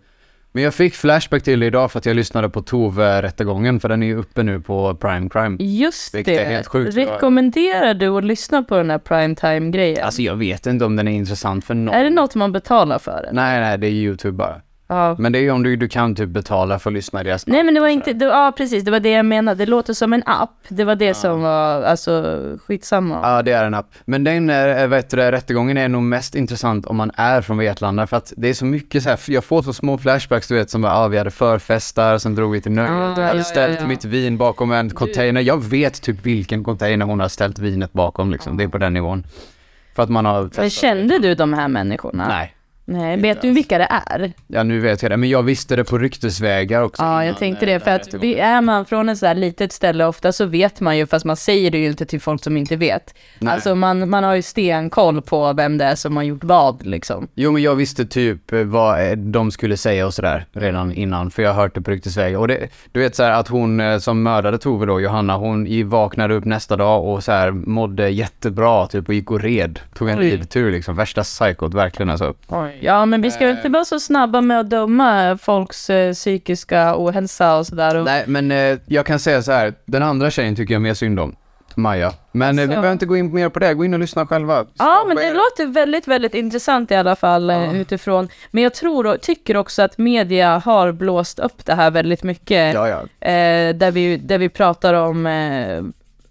[0.53, 4.03] Men jag fick flashback till det idag för att jag lyssnade på Tove-rättegången för den
[4.03, 5.57] är ju uppe nu på Prime Crime.
[5.61, 6.55] Just Vilket är det.
[6.55, 6.97] helt sjukt.
[6.97, 10.05] Rekommenderar du att lyssna på den här primetime-grejen?
[10.05, 11.95] Alltså jag vet inte om den är intressant för någon.
[11.95, 13.23] är det något man betalar för?
[13.23, 13.35] Den?
[13.35, 14.61] Nej, nej, det är YouTube bara.
[14.91, 15.17] Ja.
[15.19, 17.47] Men det är ju om du, du kan typ betala för att lyssna i deras
[17.47, 19.93] Nej men det var inte, det, ja precis det var det jag menade, det låter
[19.93, 20.57] som en app.
[20.69, 23.21] Det var det som var, alltså skitsamma.
[23.23, 23.95] Ja, det är en app.
[24.05, 28.07] Men den, äh, vet du, rättegången är nog mest intressant om man är från Vetlanda
[28.07, 30.71] för att det är så mycket så här, jag får så små flashbacks du vet
[30.71, 33.45] som bara, ah, vi hade förfestar, sen drog vi till Nöjet, Ah, jag hade ja,
[33.45, 33.89] ställt ja, ja.
[33.89, 35.41] mitt vin bakom en container.
[35.41, 38.93] Jag vet typ vilken container hon har ställt vinet bakom liksom, det är på den
[38.93, 39.27] nivån.
[39.97, 40.73] För att man har Men festat.
[40.73, 42.29] kände du de här människorna?
[42.29, 42.55] Nej.
[42.93, 44.33] Nej, vet du vilka det är?
[44.47, 47.03] Ja, nu vet jag det, men jag visste det på ryktesvägar också.
[47.03, 50.33] Ja, jag tänkte det, för att vi, är man från ett sådär litet ställe ofta
[50.33, 53.15] så vet man ju, fast man säger det ju inte till folk som inte vet.
[53.39, 53.55] Nej.
[53.55, 57.29] Alltså man, man har ju stenkoll på vem det är som har gjort vad liksom.
[57.35, 61.31] Jo men jag visste typ eh, vad eh, de skulle säga och sådär redan innan
[61.31, 63.99] för jag har hört det på ryktesväg och det, du vet såhär att hon eh,
[63.99, 68.09] som mördade Tove då, Johanna, hon i- vaknade upp nästa dag och så här mådde
[68.09, 70.31] jättebra typ och gick och red, tog en Oj.
[70.31, 72.35] ridtur liksom, värsta psykot verkligen alltså.
[72.81, 76.95] Ja, men vi ska väl inte vara så snabba med att döma folks eh, psykiska
[76.97, 77.97] ohälsa och sådär.
[77.97, 78.05] Och...
[78.05, 81.21] Nej men eh, jag kan säga så här, den andra tjejen tycker jag mer synd
[81.21, 81.37] om,
[81.75, 82.13] Maja.
[82.33, 82.69] Men eh, vi Så.
[82.69, 84.65] behöver inte gå in mer på det, gå in och lyssna själva.
[84.79, 88.29] Ja, men det låter väldigt, väldigt intressant i alla fall eh, utifrån.
[88.51, 92.75] Men jag tror och tycker också att media har blåst upp det här väldigt mycket.
[92.75, 93.29] Ja, ja.
[93.29, 95.83] Eh, där, vi, där vi pratar om, eh,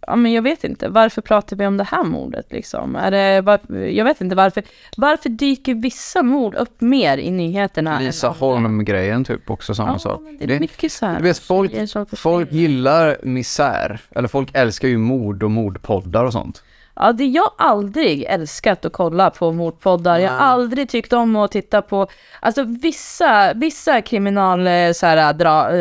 [0.10, 2.96] ja men jag vet inte, varför pratar vi om det här mordet liksom?
[2.96, 4.64] Är det, var, jag vet inte varför,
[4.98, 8.00] varför dyker vissa mord upp mer i nyheterna?
[8.00, 8.28] Lisa?
[8.30, 10.22] Holm-grejen typ också samma Ja, sak.
[10.40, 11.18] det är Det- mycket så här.
[11.18, 11.72] Du vet, folk,
[12.18, 14.00] folk gillar misär.
[14.16, 16.64] Eller folk älskar ju mord och mordpoddar och sånt.
[16.96, 20.18] Ja, det jag har aldrig älskat att kolla på mordpoddar.
[20.20, 22.08] Jag har aldrig tyckt om att titta på,
[22.40, 25.72] alltså vissa, vissa kriminal, eh, så här, dra,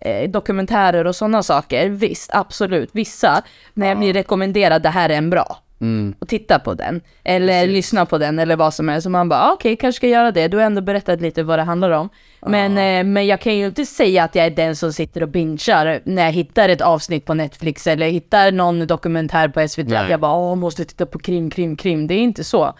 [0.00, 1.88] eh, dokumentärer och sådana saker.
[1.88, 2.90] Visst, absolut.
[2.92, 3.42] Vissa,
[3.74, 5.58] när jag blir rekommenderad, det här är en bra.
[5.80, 6.14] Mm.
[6.18, 7.00] Och titta på den.
[7.24, 9.04] Eller lyssna på den eller vad som helst.
[9.04, 10.48] Så man bara, ah, okej, kanske ska göra det.
[10.48, 12.08] Du har ändå berättat lite vad det handlar om.
[12.46, 15.28] Men, eh, men jag kan ju inte säga att jag är den som sitter och
[15.28, 19.88] bingear när jag hittar ett avsnitt på Netflix eller hittar någon dokumentär på SVT.
[19.88, 19.98] Nej.
[19.98, 22.06] Att jag bara, åh, måste titta på krim, krim, krim.
[22.06, 22.74] Det är inte så.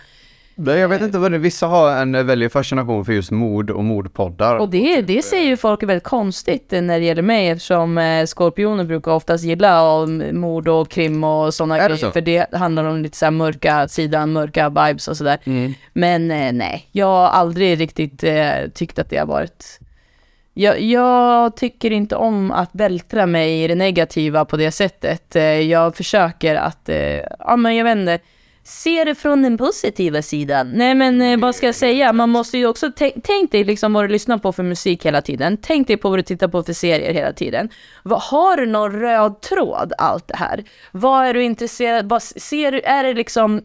[0.63, 1.39] Nej, jag vet inte vad det.
[1.39, 4.57] Vissa har en eh, väldig fascination för just mord och mordpoddar.
[4.57, 8.27] Och det, det säger ju folk är väldigt konstigt när det gäller mig eftersom eh,
[8.27, 11.97] skorpioner brukar oftast gilla om mord och krim och sådana grejer.
[11.97, 12.11] så?
[12.11, 15.39] För det handlar om lite så här mörka sidan, mörka vibes och sådär.
[15.45, 15.75] Mm.
[15.93, 19.81] Men eh, nej, jag har aldrig riktigt eh, tyckt att det har varit...
[20.55, 25.37] Jag, jag tycker inte om att vältra mig i det negativa på det sättet.
[25.37, 28.19] Eh, jag försöker att, eh, ja men jag vet inte,
[28.71, 30.71] se det från den positiva sidan.
[30.75, 33.93] Nej men eh, vad ska jag säga, man måste ju också, tänk, tänk dig liksom
[33.93, 35.59] vad du lyssnar på för musik hela tiden.
[35.63, 37.69] Tänk dig på vad du tittar på för serier hela tiden.
[38.03, 40.65] Vad, har du någon röd tråd allt det här?
[40.93, 43.63] Vad är du intresserad, vad ser du, är det liksom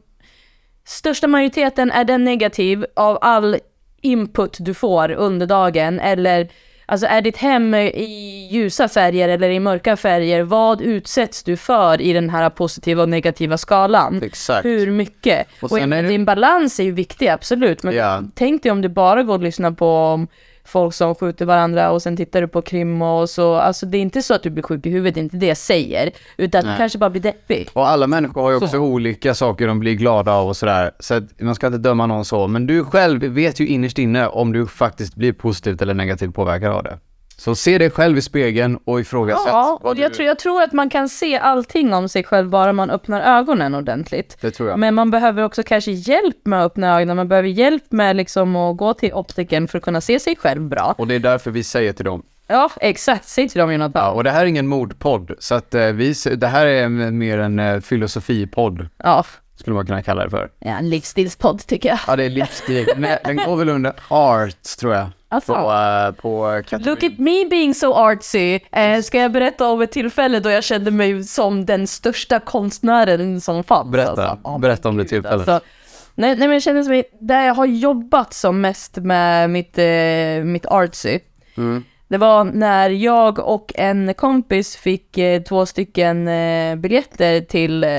[0.86, 3.58] största majoriteten är den negativ av all
[4.02, 6.50] input du får under dagen eller
[6.86, 12.02] alltså är ditt hem i ljusa färger eller i mörka färger, vad utsätts du för
[12.02, 14.22] i den här positiva och negativa skalan?
[14.24, 14.66] Exakt.
[14.66, 15.48] Hur mycket?
[15.62, 18.24] Och Och, är det- din balans är ju viktig, absolut, men Ja.
[18.36, 20.26] tänk dig om du bara går och lyssnar på
[20.66, 24.02] folk som skjuter varandra och sen tittar du på krim och så, alltså det är
[24.02, 26.62] inte så att du blir sjuk i huvudet, det är inte det jag säger, utan
[26.62, 26.78] du Nej.
[26.78, 27.70] kanske bara blir deppig.
[27.74, 30.92] Och alla människor har ju också olika saker de blir glada av och sådär.
[31.00, 32.48] Så att man ska inte döma någon så.
[32.48, 36.72] Men du själv vet ju innerst inne om du faktiskt blir positivt eller negativt påverkad
[36.72, 37.00] av det.
[37.38, 40.74] Så se dig själv i spegeln och ifrågasätt Ja, och jag, tror, jag tror att
[40.74, 44.38] man kan se allting om sig själv bara man öppnar ögonen ordentligt.
[44.42, 44.80] Det tror jag.
[44.80, 48.56] Men man behöver också kanske hjälp med att öppna ögonen, man behöver hjälp med liksom
[48.56, 50.96] att gå till optiken för att kunna se sig själv bra.
[50.98, 52.24] Och det är därför vi säger till dem.
[52.48, 54.04] Ja, exakt, säg till dem Jonathan.
[54.04, 55.32] Ja, och det här är ingen mordpodd.
[55.40, 58.88] Så att eh, vi, det här är mer en eh, filosofipodd.
[58.98, 60.50] Ja, Skulle man kunna kalla det för.
[60.60, 62.00] ja en livsstilspodd tycker jag.
[62.08, 62.86] Ja, det är livsstil.
[63.24, 65.08] Den går väl under art, tror jag.
[65.30, 65.54] Alltså.
[65.54, 66.62] På, eh, på.
[66.80, 68.60] Look at me being so artsy.
[68.72, 73.42] Eh, ska jag berätta om ett tillfälle då jag kände mig som den största konstnären
[73.42, 73.92] som fanns?
[73.92, 74.10] Berätta.
[74.10, 74.40] alltså.
[74.44, 75.48] Ja, Berätta om det gud, tillfället.
[75.48, 75.68] Alltså,
[76.16, 80.44] nej, nej, men jag kände mig, där jag har jobbat som mest med mitt, eh,
[80.44, 81.20] mitt artsy.
[81.58, 81.84] Mm.
[82.08, 87.90] Det var när jag och en kompis fick eh, två stycken eh, biljetter till eh,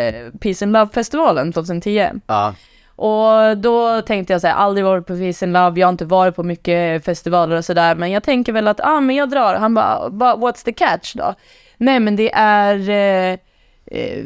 [0.40, 2.10] Peace and Love-festivalen 2010.
[2.26, 2.54] Ja.
[2.96, 6.04] Och då tänkte jag så här, aldrig varit på Peace and Love, jag har inte
[6.04, 9.54] varit på mycket festivaler och sådär, men jag tänker väl att, ah men jag drar.
[9.54, 11.35] Han bara, "But what's the catch då?
[11.76, 13.38] Nej men det är eh,
[14.00, 14.24] eh,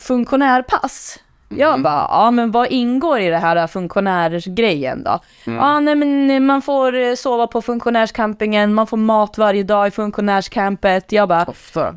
[0.00, 1.18] funktionärpass.
[1.48, 5.18] Jag bara, ja men vad ingår i det här funktionärsgrejen då?
[5.44, 9.90] Ja nej men man får eh, sova på funktionärscampingen, man får mat varje dag i
[9.90, 11.12] funktionärscampet.
[11.12, 11.46] Jag bara,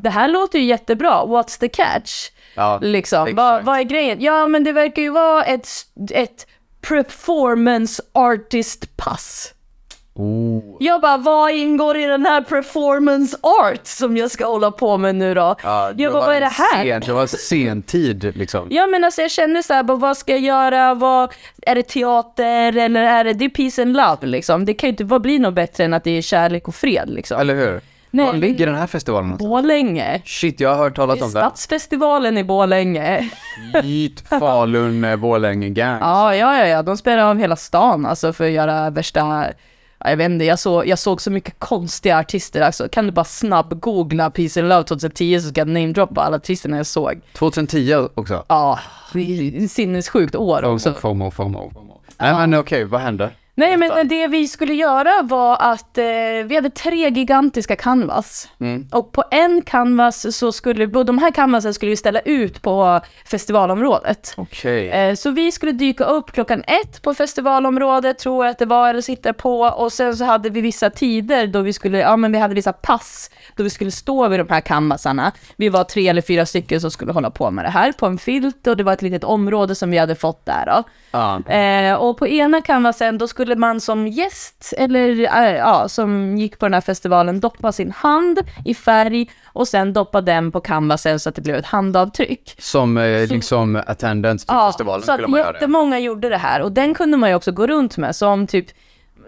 [0.02, 2.30] det här låter ju jättebra, what's the catch?
[2.54, 2.78] Ja.
[2.82, 4.20] Liksom, vad, vad är grejen?
[4.20, 5.68] Ja, men det verkar ju vara ett,
[6.10, 6.46] ett
[6.80, 9.54] performance artist pass.
[10.14, 10.76] Oh.
[10.80, 15.14] Jag bara, vad ingår i den här performance art som jag ska hålla på med
[15.14, 15.56] nu då?
[15.62, 16.84] Ja, jag bara, vad är det här?
[16.84, 18.68] Sen, det var sen tid liksom.
[18.70, 20.94] Ja men alltså jag känner så här, bara, vad ska jag göra?
[20.94, 24.64] Vad, är det teater eller är det, det är peace and love liksom?
[24.64, 27.08] Det kan ju inte vad bli något bättre än att det är kärlek och fred
[27.10, 27.40] liksom.
[27.40, 27.80] Eller hur?
[28.10, 29.36] Nej, Var ligger den här festivalen?
[29.36, 30.22] Borlänge.
[30.24, 31.30] Shit, jag har hört talas om det.
[31.30, 33.30] Stadsfestivalen i Borlänge.
[33.82, 35.98] Git, Falun, eh, Borlänge gang.
[36.00, 39.20] Ja, ja, ja, ja, de spelar av hela stan alltså för att göra värsta
[40.04, 42.88] ja, jag vet inte, jag, såg, jag såg så mycket konstiga artister alltså.
[42.88, 46.86] Kan du bara snabb-googla Peace and Love 2010 så ska jag namedroppa alla artisterna jag
[46.86, 47.20] såg.
[47.34, 48.44] 2010 också.
[48.48, 48.78] Ja,
[49.68, 50.92] sinnessjukt år också.
[50.94, 52.00] FOMO, FOMO, FOMO.
[52.18, 53.30] Nej men okej, vad hände?
[53.54, 56.04] Nej men det vi skulle göra var att eh,
[56.44, 58.48] vi hade tre gigantiska canvas.
[58.60, 58.88] Mm.
[58.92, 64.34] Och på en canvas så skulle, de här canvasen skulle vi ställa ut på festivalområdet.
[64.36, 64.88] Okej.
[64.88, 68.88] Eh, Så vi skulle dyka upp klockan ett på festivalområdet, tror jag att det var,
[68.90, 69.60] eller sitta på.
[69.60, 72.72] Och sen så hade vi vissa tider då vi skulle, ja men vi hade vissa
[72.72, 75.32] pass då vi skulle stå vid de här canvasarna.
[75.56, 78.18] Vi var tre eller fyra stycken som skulle hålla på med det här på en
[78.18, 80.82] filt och det var ett litet område som vi hade fått där då.
[81.10, 81.54] Ja.
[81.54, 86.58] Eh, och på ena canvasen då skulle man som gäst, eller eh, ja, som gick
[86.58, 91.20] på den här festivalen, doppa sin hand i färg och sen doppa den på canvasen
[91.20, 92.54] så att det blev ett handavtryck.
[92.58, 95.56] Som eh, liksom attendant till Ja, festivalen så skulle man göra det.
[95.58, 98.66] jättemånga gjorde det här och den kunde man ju också gå runt med som typ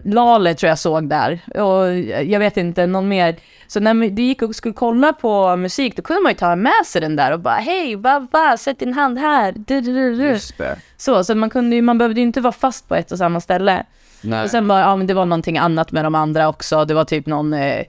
[0.04, 3.37] Lale tror jag såg där och jag vet inte, någon mer.
[3.66, 6.87] Så när du gick och skulle kolla på musik då kunde man ju ta med
[6.87, 9.52] sig den där och bara hej, ba, ba, sätt din hand här.
[9.56, 10.38] Du, du.
[10.96, 13.87] Så, så man, kunde man behövde ju inte vara fast på ett och samma ställe.
[14.22, 14.44] Nej.
[14.44, 16.85] Och sen var, ja, men det var någonting annat med de andra också.
[16.85, 17.85] Det var typ någon eh,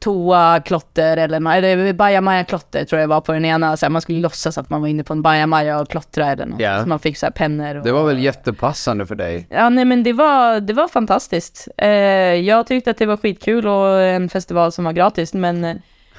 [0.00, 3.76] toa-klotter eller eller bajamaja-klotter tror jag var på den ena.
[3.76, 6.46] Så här, man skulle låtsas att man var inne på en bajamaja och klottra eller
[6.46, 6.60] något.
[6.60, 6.82] Ja.
[6.82, 7.76] Så man fick så här pennor.
[7.76, 9.46] Och, Det var väl jättepassande för dig?
[9.50, 11.68] Ja, nej men det var, det var fantastiskt.
[11.76, 11.88] Eh,
[12.34, 15.76] jag tyckte att det var skitkul och en festival som var gratis, men eh,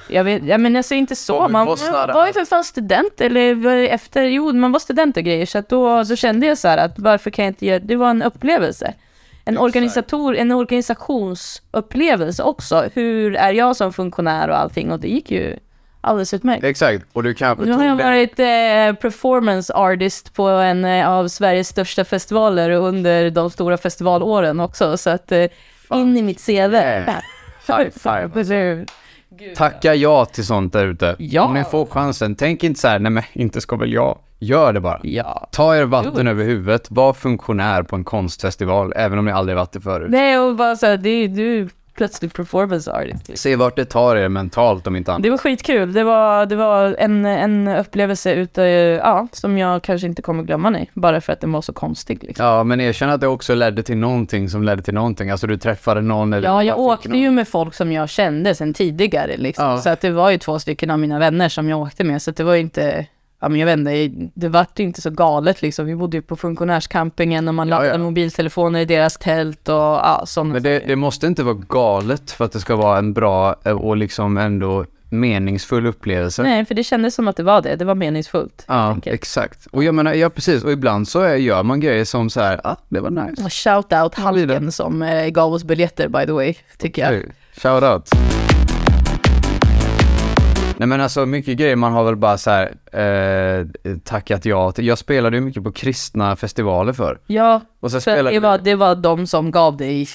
[0.08, 4.22] Jag vet, ja men alltså inte så, man var ju för fan student eller efter,
[4.22, 6.98] jo man var student och grejer så att då, då kände jag så här att
[6.98, 8.94] varför kan jag inte göra, det var en upplevelse.
[9.44, 12.88] En organisator, en organisationsupplevelse också.
[12.94, 15.56] Hur är jag som funktionär och allting och det gick ju
[16.00, 16.64] alldeles utmärkt.
[16.64, 21.28] Exakt, och du kanske Nu har jag varit eh, performance artist på en eh, av
[21.28, 25.46] Sveriges största festivaler under de stora festivalåren också så att eh,
[25.92, 26.50] in i mitt CV.
[26.50, 27.20] Yeah.
[27.66, 28.26] High
[29.38, 29.54] five.
[29.54, 31.16] Tacka ja till sånt där ute.
[31.18, 31.44] Ja.
[31.44, 34.18] Om ni får chansen, tänk inte så här, nej men inte ska väl jag.
[34.38, 35.00] Gör det bara.
[35.02, 35.48] Ja.
[35.52, 39.72] Ta er vatten över huvudet, var funktionär på en konstfestival, även om ni aldrig varit
[39.72, 40.10] det förut.
[40.10, 43.28] Nej och bara såhär, det är du plötsligt performance artist.
[43.28, 43.36] liksom.
[43.36, 45.22] Se vart det tar er mentalt om inte annat.
[45.22, 45.92] Det var skitkul.
[45.92, 48.62] Det var, det var en, en upplevelse ute,
[49.02, 50.90] ja, som jag kanske inte kommer glömma nej.
[50.94, 52.46] Bara för att den var så konstig liksom.
[52.46, 55.30] Ja, men erkänn att det också ledde till någonting som ledde till någonting.
[55.30, 56.48] Alltså du träffade någon eller...
[56.48, 59.64] Ja, jag åkte någon- ju med folk som jag kände sedan tidigare liksom.
[59.66, 59.78] Ja.
[59.78, 62.22] Så att det var ju två stycken av mina vänner som jag åkte med.
[62.22, 63.06] Så att det var ju inte,
[63.44, 65.86] ja men jag vet inte, det vart inte så galet liksom.
[65.86, 67.98] Vi bodde ju på funktionärscampingen och man Ja, laddade ja.
[67.98, 72.44] mobiltelefoner i deras tält och ja, sådana Men det, det måste inte vara galet för
[72.44, 76.42] att det ska vara en bra eh, och liksom ändå meningsfull upplevelse.
[76.42, 77.76] Nej, för det kändes som att det var det.
[77.76, 78.64] Det var meningsfullt.
[78.68, 79.66] Ja, exakt.
[79.66, 80.64] Och jag menar, ja precis.
[80.64, 83.44] Och ibland så är, gör man grejer som så här, ah, det var nice.
[83.44, 84.14] Och Shout out.
[84.14, 87.10] Halken som eh, gav oss biljetter by the way, tycker jag.
[87.10, 87.22] Hey,
[87.56, 88.10] Shout out.
[90.84, 94.86] Nej men alltså mycket grejer man har väl bara så här eh, tackat ja till.
[94.86, 97.18] Jag spelade ju mycket på kristna festivaler för.
[97.26, 100.08] Ja, Och att spelade det var, det var de som gav dig.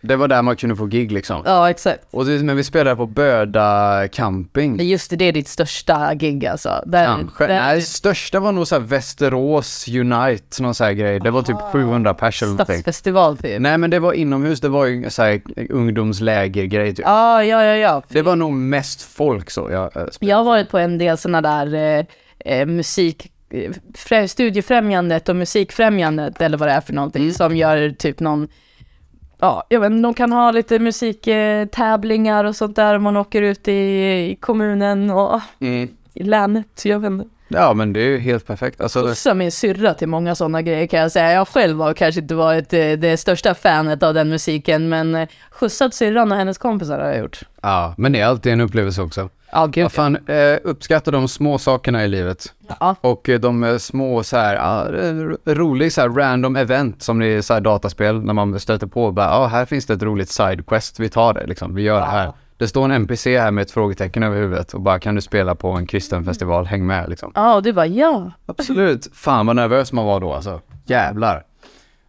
[0.00, 1.42] Det var där man kunde få gig liksom.
[1.44, 2.04] Ja, exakt.
[2.10, 4.80] Och det, men vi spelade på Böda camping.
[4.80, 6.82] Just det, det är ditt största gig alltså.
[6.86, 7.46] Där, Kanske.
[7.46, 11.20] där- Nej, största var nog så Västerås Unite, någon så här grej.
[11.20, 12.54] Det var typ 700 pers eller.
[12.54, 13.60] Stadsfestival typ.
[13.60, 17.04] Nej men det var inomhus, det var ju så här ungdomslägergrej typ.
[17.06, 18.02] Ja, ja, ja, ja.
[18.08, 20.30] Det var nog mest folk så jag äh, spelade.
[20.30, 22.04] Jag har varit på en del sådana där eh,
[22.60, 27.34] eh, musik, eh, frä, studiefrämjandet och musikfrämjandet eller vad det är för någonting Mm.
[27.34, 28.48] som gör typ någon,
[29.38, 32.98] ja, jag vet inte, de kan ha lite musiktävlingar och sånt där.
[32.98, 35.88] Man åker ut i, i kommunen och Mm.
[36.14, 37.28] i länet, jag vet inte.
[37.48, 38.80] Ja men det är ju helt perfekt.
[38.80, 41.32] Alltså, Skjutsa min syrra till många sådana grejer kan jag säga.
[41.32, 45.28] Jag själv har kanske inte varit eh, det största fanet av den musiken, men eh,
[45.50, 47.40] skjutsat syrran och hennes kompisar har jag gjort.
[47.62, 49.28] ja, men det är alltid en upplevelse också.
[49.56, 49.82] Ja, gud.
[49.84, 52.54] Vad fan, eh, uppskatta de små sakerna i livet.
[52.80, 52.96] Ja.
[53.00, 57.26] Och eh, de eh, små så här, ro- rolig så här random event som det
[57.26, 60.28] är så här dataspel när man stöter på bara, ja här finns det ett roligt
[60.28, 62.32] sidequest, vi tar det liksom, vi gör det här.
[62.58, 65.54] Det står en NPC här med ett frågetecken över huvudet och bara kan du spela
[65.54, 67.32] på en kristen festival, häng med liksom.
[67.34, 68.30] Ja, och du bara ja.
[68.46, 69.08] Absolut.
[69.14, 70.60] Fan vad nervös man var då alltså.
[70.86, 71.42] Jävlar.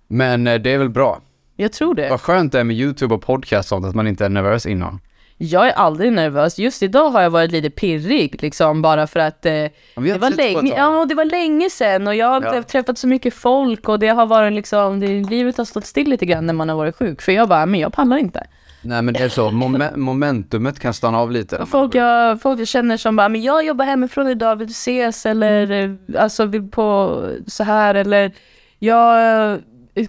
[0.07, 1.19] Men eh, det är väl bra.
[1.55, 2.09] Jag tror det.
[2.09, 4.99] Vad skönt det är med YouTube och podcast sånt att man inte är nervös innan.
[5.39, 6.59] Jag är aldrig nervös.
[6.59, 10.73] Just idag har jag varit lite pirrig liksom bara för att eh, det var länge,
[10.77, 12.63] ja, det var länge sedan och jag har Ja.
[12.63, 16.25] träffat så mycket folk och det har varit liksom, det, livet har stått still lite
[16.25, 18.47] grann när man har varit sjuk för jag bara, men jag pallar inte.
[18.81, 21.65] Nej men det är så, Mom- momentumet kan stanna av lite.
[21.65, 25.25] Folk jag, folk jag känner som bara, men jag jobbar hemifrån idag, vill du ses
[25.25, 28.31] eller eh, alltså vill på så här eller
[28.79, 29.59] jag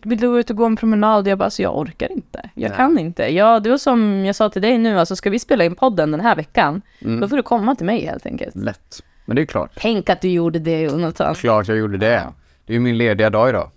[0.03, 1.27] vill du ut och gå en promenad?
[1.29, 2.51] Jag bara, alltså jag orkar inte.
[2.55, 2.77] Jag Nej.
[2.77, 3.23] kan inte.
[3.35, 6.11] Ja, det var som jag sa till dig nu, alltså ska vi spela in podden
[6.11, 7.21] den här veckan, Mm.
[7.21, 8.57] då får du komma till mig helt enkelt.
[8.57, 9.03] Lätt.
[9.25, 9.71] Men det är klart.
[9.77, 11.35] Tänk att du gjorde det Jonathan.
[11.35, 12.27] Klart jag gjorde det.
[12.67, 13.71] Det är ju min lediga dag idag.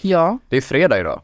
[0.00, 1.20] Ja, Det är fredag idag.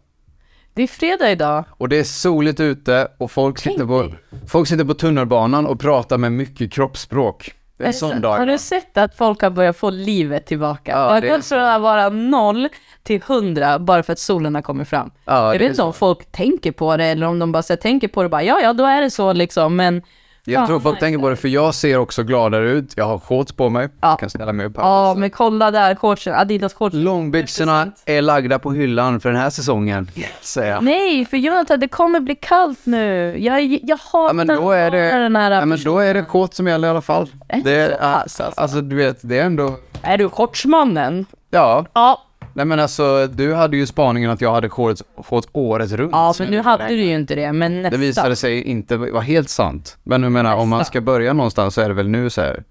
[0.74, 1.64] det är fredag idag.
[1.70, 4.14] Och det är soligt ute och folk sitter på, dig.
[4.48, 7.52] folk sitter på tunnelbanan och pratar med mycket kroppsspråk.
[7.76, 10.90] Det är en sån dag Har du sett att folk har börjat få livet tillbaka?
[10.92, 12.68] Ja, och det från att vara noll
[13.02, 15.10] till hundra bara för att solen har kommit fram.
[15.24, 17.78] Ja, jag vet inte om folk tänker på det eller om de bara så här,
[17.80, 20.02] tänker på det bara, ja ja då är det så liksom, men
[20.44, 22.92] Jag tror folk tänker på det för jag ser också gladare ut.
[22.96, 23.88] Jag har shorts på mig.
[24.00, 24.08] Ja.
[24.08, 24.84] Jag kan ställa mig upp här.
[24.84, 27.04] ja men kolla där shortsen, Adidas shortsen.
[27.04, 30.10] Långbyxorna är lagda på hyllan för den här säsongen,
[30.40, 30.84] säger jag.
[30.84, 33.36] Nej, för Jonathan det kommer bli kallt nu.
[33.38, 36.24] Jag, jag hatar Ja men då är det, den här ja, men då är det
[36.24, 37.28] shorts som gäller i alla fall.
[37.64, 38.60] Det är, det så pass, alltså?
[38.60, 41.26] alltså du vet, det är ändå, Är du shortsmannen?
[41.50, 41.86] ja.
[41.94, 42.22] Ja,
[42.54, 46.10] Nej men alltså, du hade ju spaningen att jag hade shorts, shorts året runt.
[46.12, 48.00] ja men nu hade du ju inte det, men Det nästan.
[48.00, 49.98] visade sig inte vara helt sant.
[50.02, 52.64] Men jag menar, om man ska börja någonstans så är det väl nu så här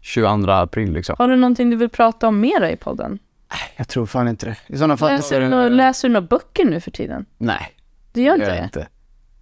[0.00, 1.16] 22 april liksom.
[1.18, 3.18] Har du någonting du vill prata om mera i podden?
[3.76, 4.56] Jag tror fan inte det.
[4.66, 7.26] I sådana fall Läser du, några, läser du några böcker nu för tiden?
[7.38, 7.72] Nej,
[8.12, 8.64] Du gör det inte gör jag det?
[8.64, 8.88] inte.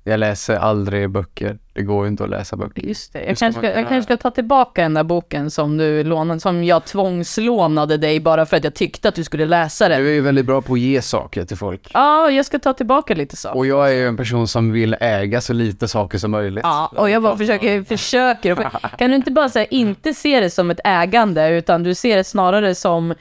[0.04, 1.58] Jag läser aldrig böcker.
[1.72, 2.82] Det går ju inte att läsa böcker.
[2.82, 3.18] Just det.
[3.18, 6.64] Jag kanske, ska, jag kanske ska ta tillbaka den där boken som du lånade, som
[6.64, 10.00] jag tvångslånade dig bara för att jag tyckte att du skulle läsa den.
[10.00, 11.90] Du är ju väldigt bra på att ge saker till folk.
[11.94, 13.50] Ja, jag ska ta tillbaka lite så.
[13.50, 16.64] Och jag är ju en person som vill äga så lite saker som möjligt.
[16.64, 18.70] Ja, och jag bara försöker, försöker.
[18.98, 22.24] Kan du inte bara säga inte se det som ett ägande, utan du ser det
[22.24, 23.14] snarare som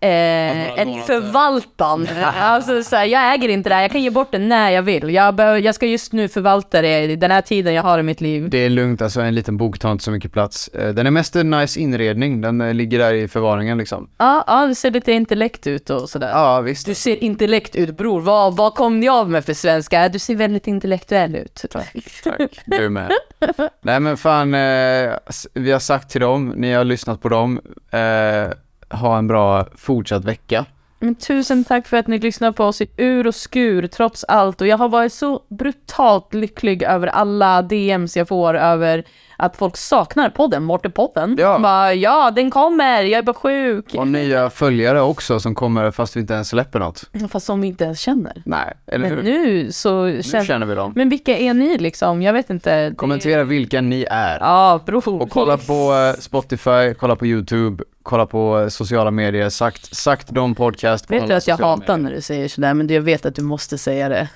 [0.00, 2.08] eh, en förvaltan.
[2.40, 4.82] Alltså så här, jag äger inte det här, jag kan ge bort det när jag
[4.82, 5.14] vill.
[5.14, 8.02] Jag, behöver, jag ska just nu förvalta det i den här tiden jag har i
[8.02, 8.50] mitt liv.
[8.50, 10.68] Det är lugnt, alltså en liten bok tar inte så mycket plats.
[10.68, 14.08] Eh, Den är mest en nice inredning, den eh, ligger där i förvaringen liksom.
[14.18, 16.28] Ja, ja, det ser lite intellekt ut och sådär.
[16.28, 16.86] Ja, visst.
[16.86, 20.08] Du ser intellekt ut bror, vad, vad kom jag med för svenska?
[20.08, 21.64] Du ser väldigt intellektuell ut.
[21.70, 21.96] Tack,
[22.64, 23.12] du med.
[23.82, 25.12] Nej men fan, eh,
[25.52, 28.52] vi har sagt till dem, ni har lyssnat på dem, eh,
[28.90, 30.64] ha en bra fortsatt vecka.
[30.98, 34.60] Men tusen tack för att ni lyssnar på oss i ur och skur trots allt
[34.60, 39.04] och jag har varit så brutalt lycklig över alla DMs jag får över
[39.38, 41.36] att folk saknar podden, Mortepodden.
[41.38, 41.58] Ja.
[41.58, 43.94] Bara, ja, den kommer, jag är bara sjuk.
[43.94, 47.10] Och nya följare också som kommer fast vi inte ens släpper något.
[47.30, 48.42] Fast som vi inte ens känner.
[48.44, 49.22] Nej, eller Men hur?
[49.22, 50.46] nu så Nu känns...
[50.46, 50.92] känner vi dem.
[50.96, 52.22] Men vilka är ni liksom?
[52.22, 52.94] Jag vet inte.
[52.96, 54.38] Kommentera vilka ni är.
[54.40, 55.22] Ja, bror.
[55.22, 60.54] Och kolla på eh, Spotify, kolla på YouTube, kolla på sociala medier, sagt, sagt de
[60.54, 61.96] podcast Vet du att jag hatar medier.
[61.96, 64.28] när du säger sådär, men jag vet att du måste säga det.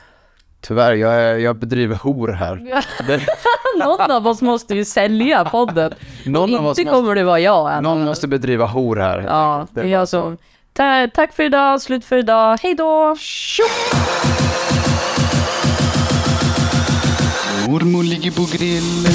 [0.61, 2.57] Tyvärr, jag, är- jag bedriver hor här.
[3.79, 5.95] Någon av oss måste ju sälja podden.
[6.27, 7.83] någon av oss Inte måste, kommer det vara jag än.
[7.83, 9.25] någon måste bedriva hor här.
[9.29, 10.37] Ja, det är jag som...
[10.73, 13.17] Ta tack för idag, slut för idag, hej då!
[17.69, 19.13] Mormor ligger på grillen.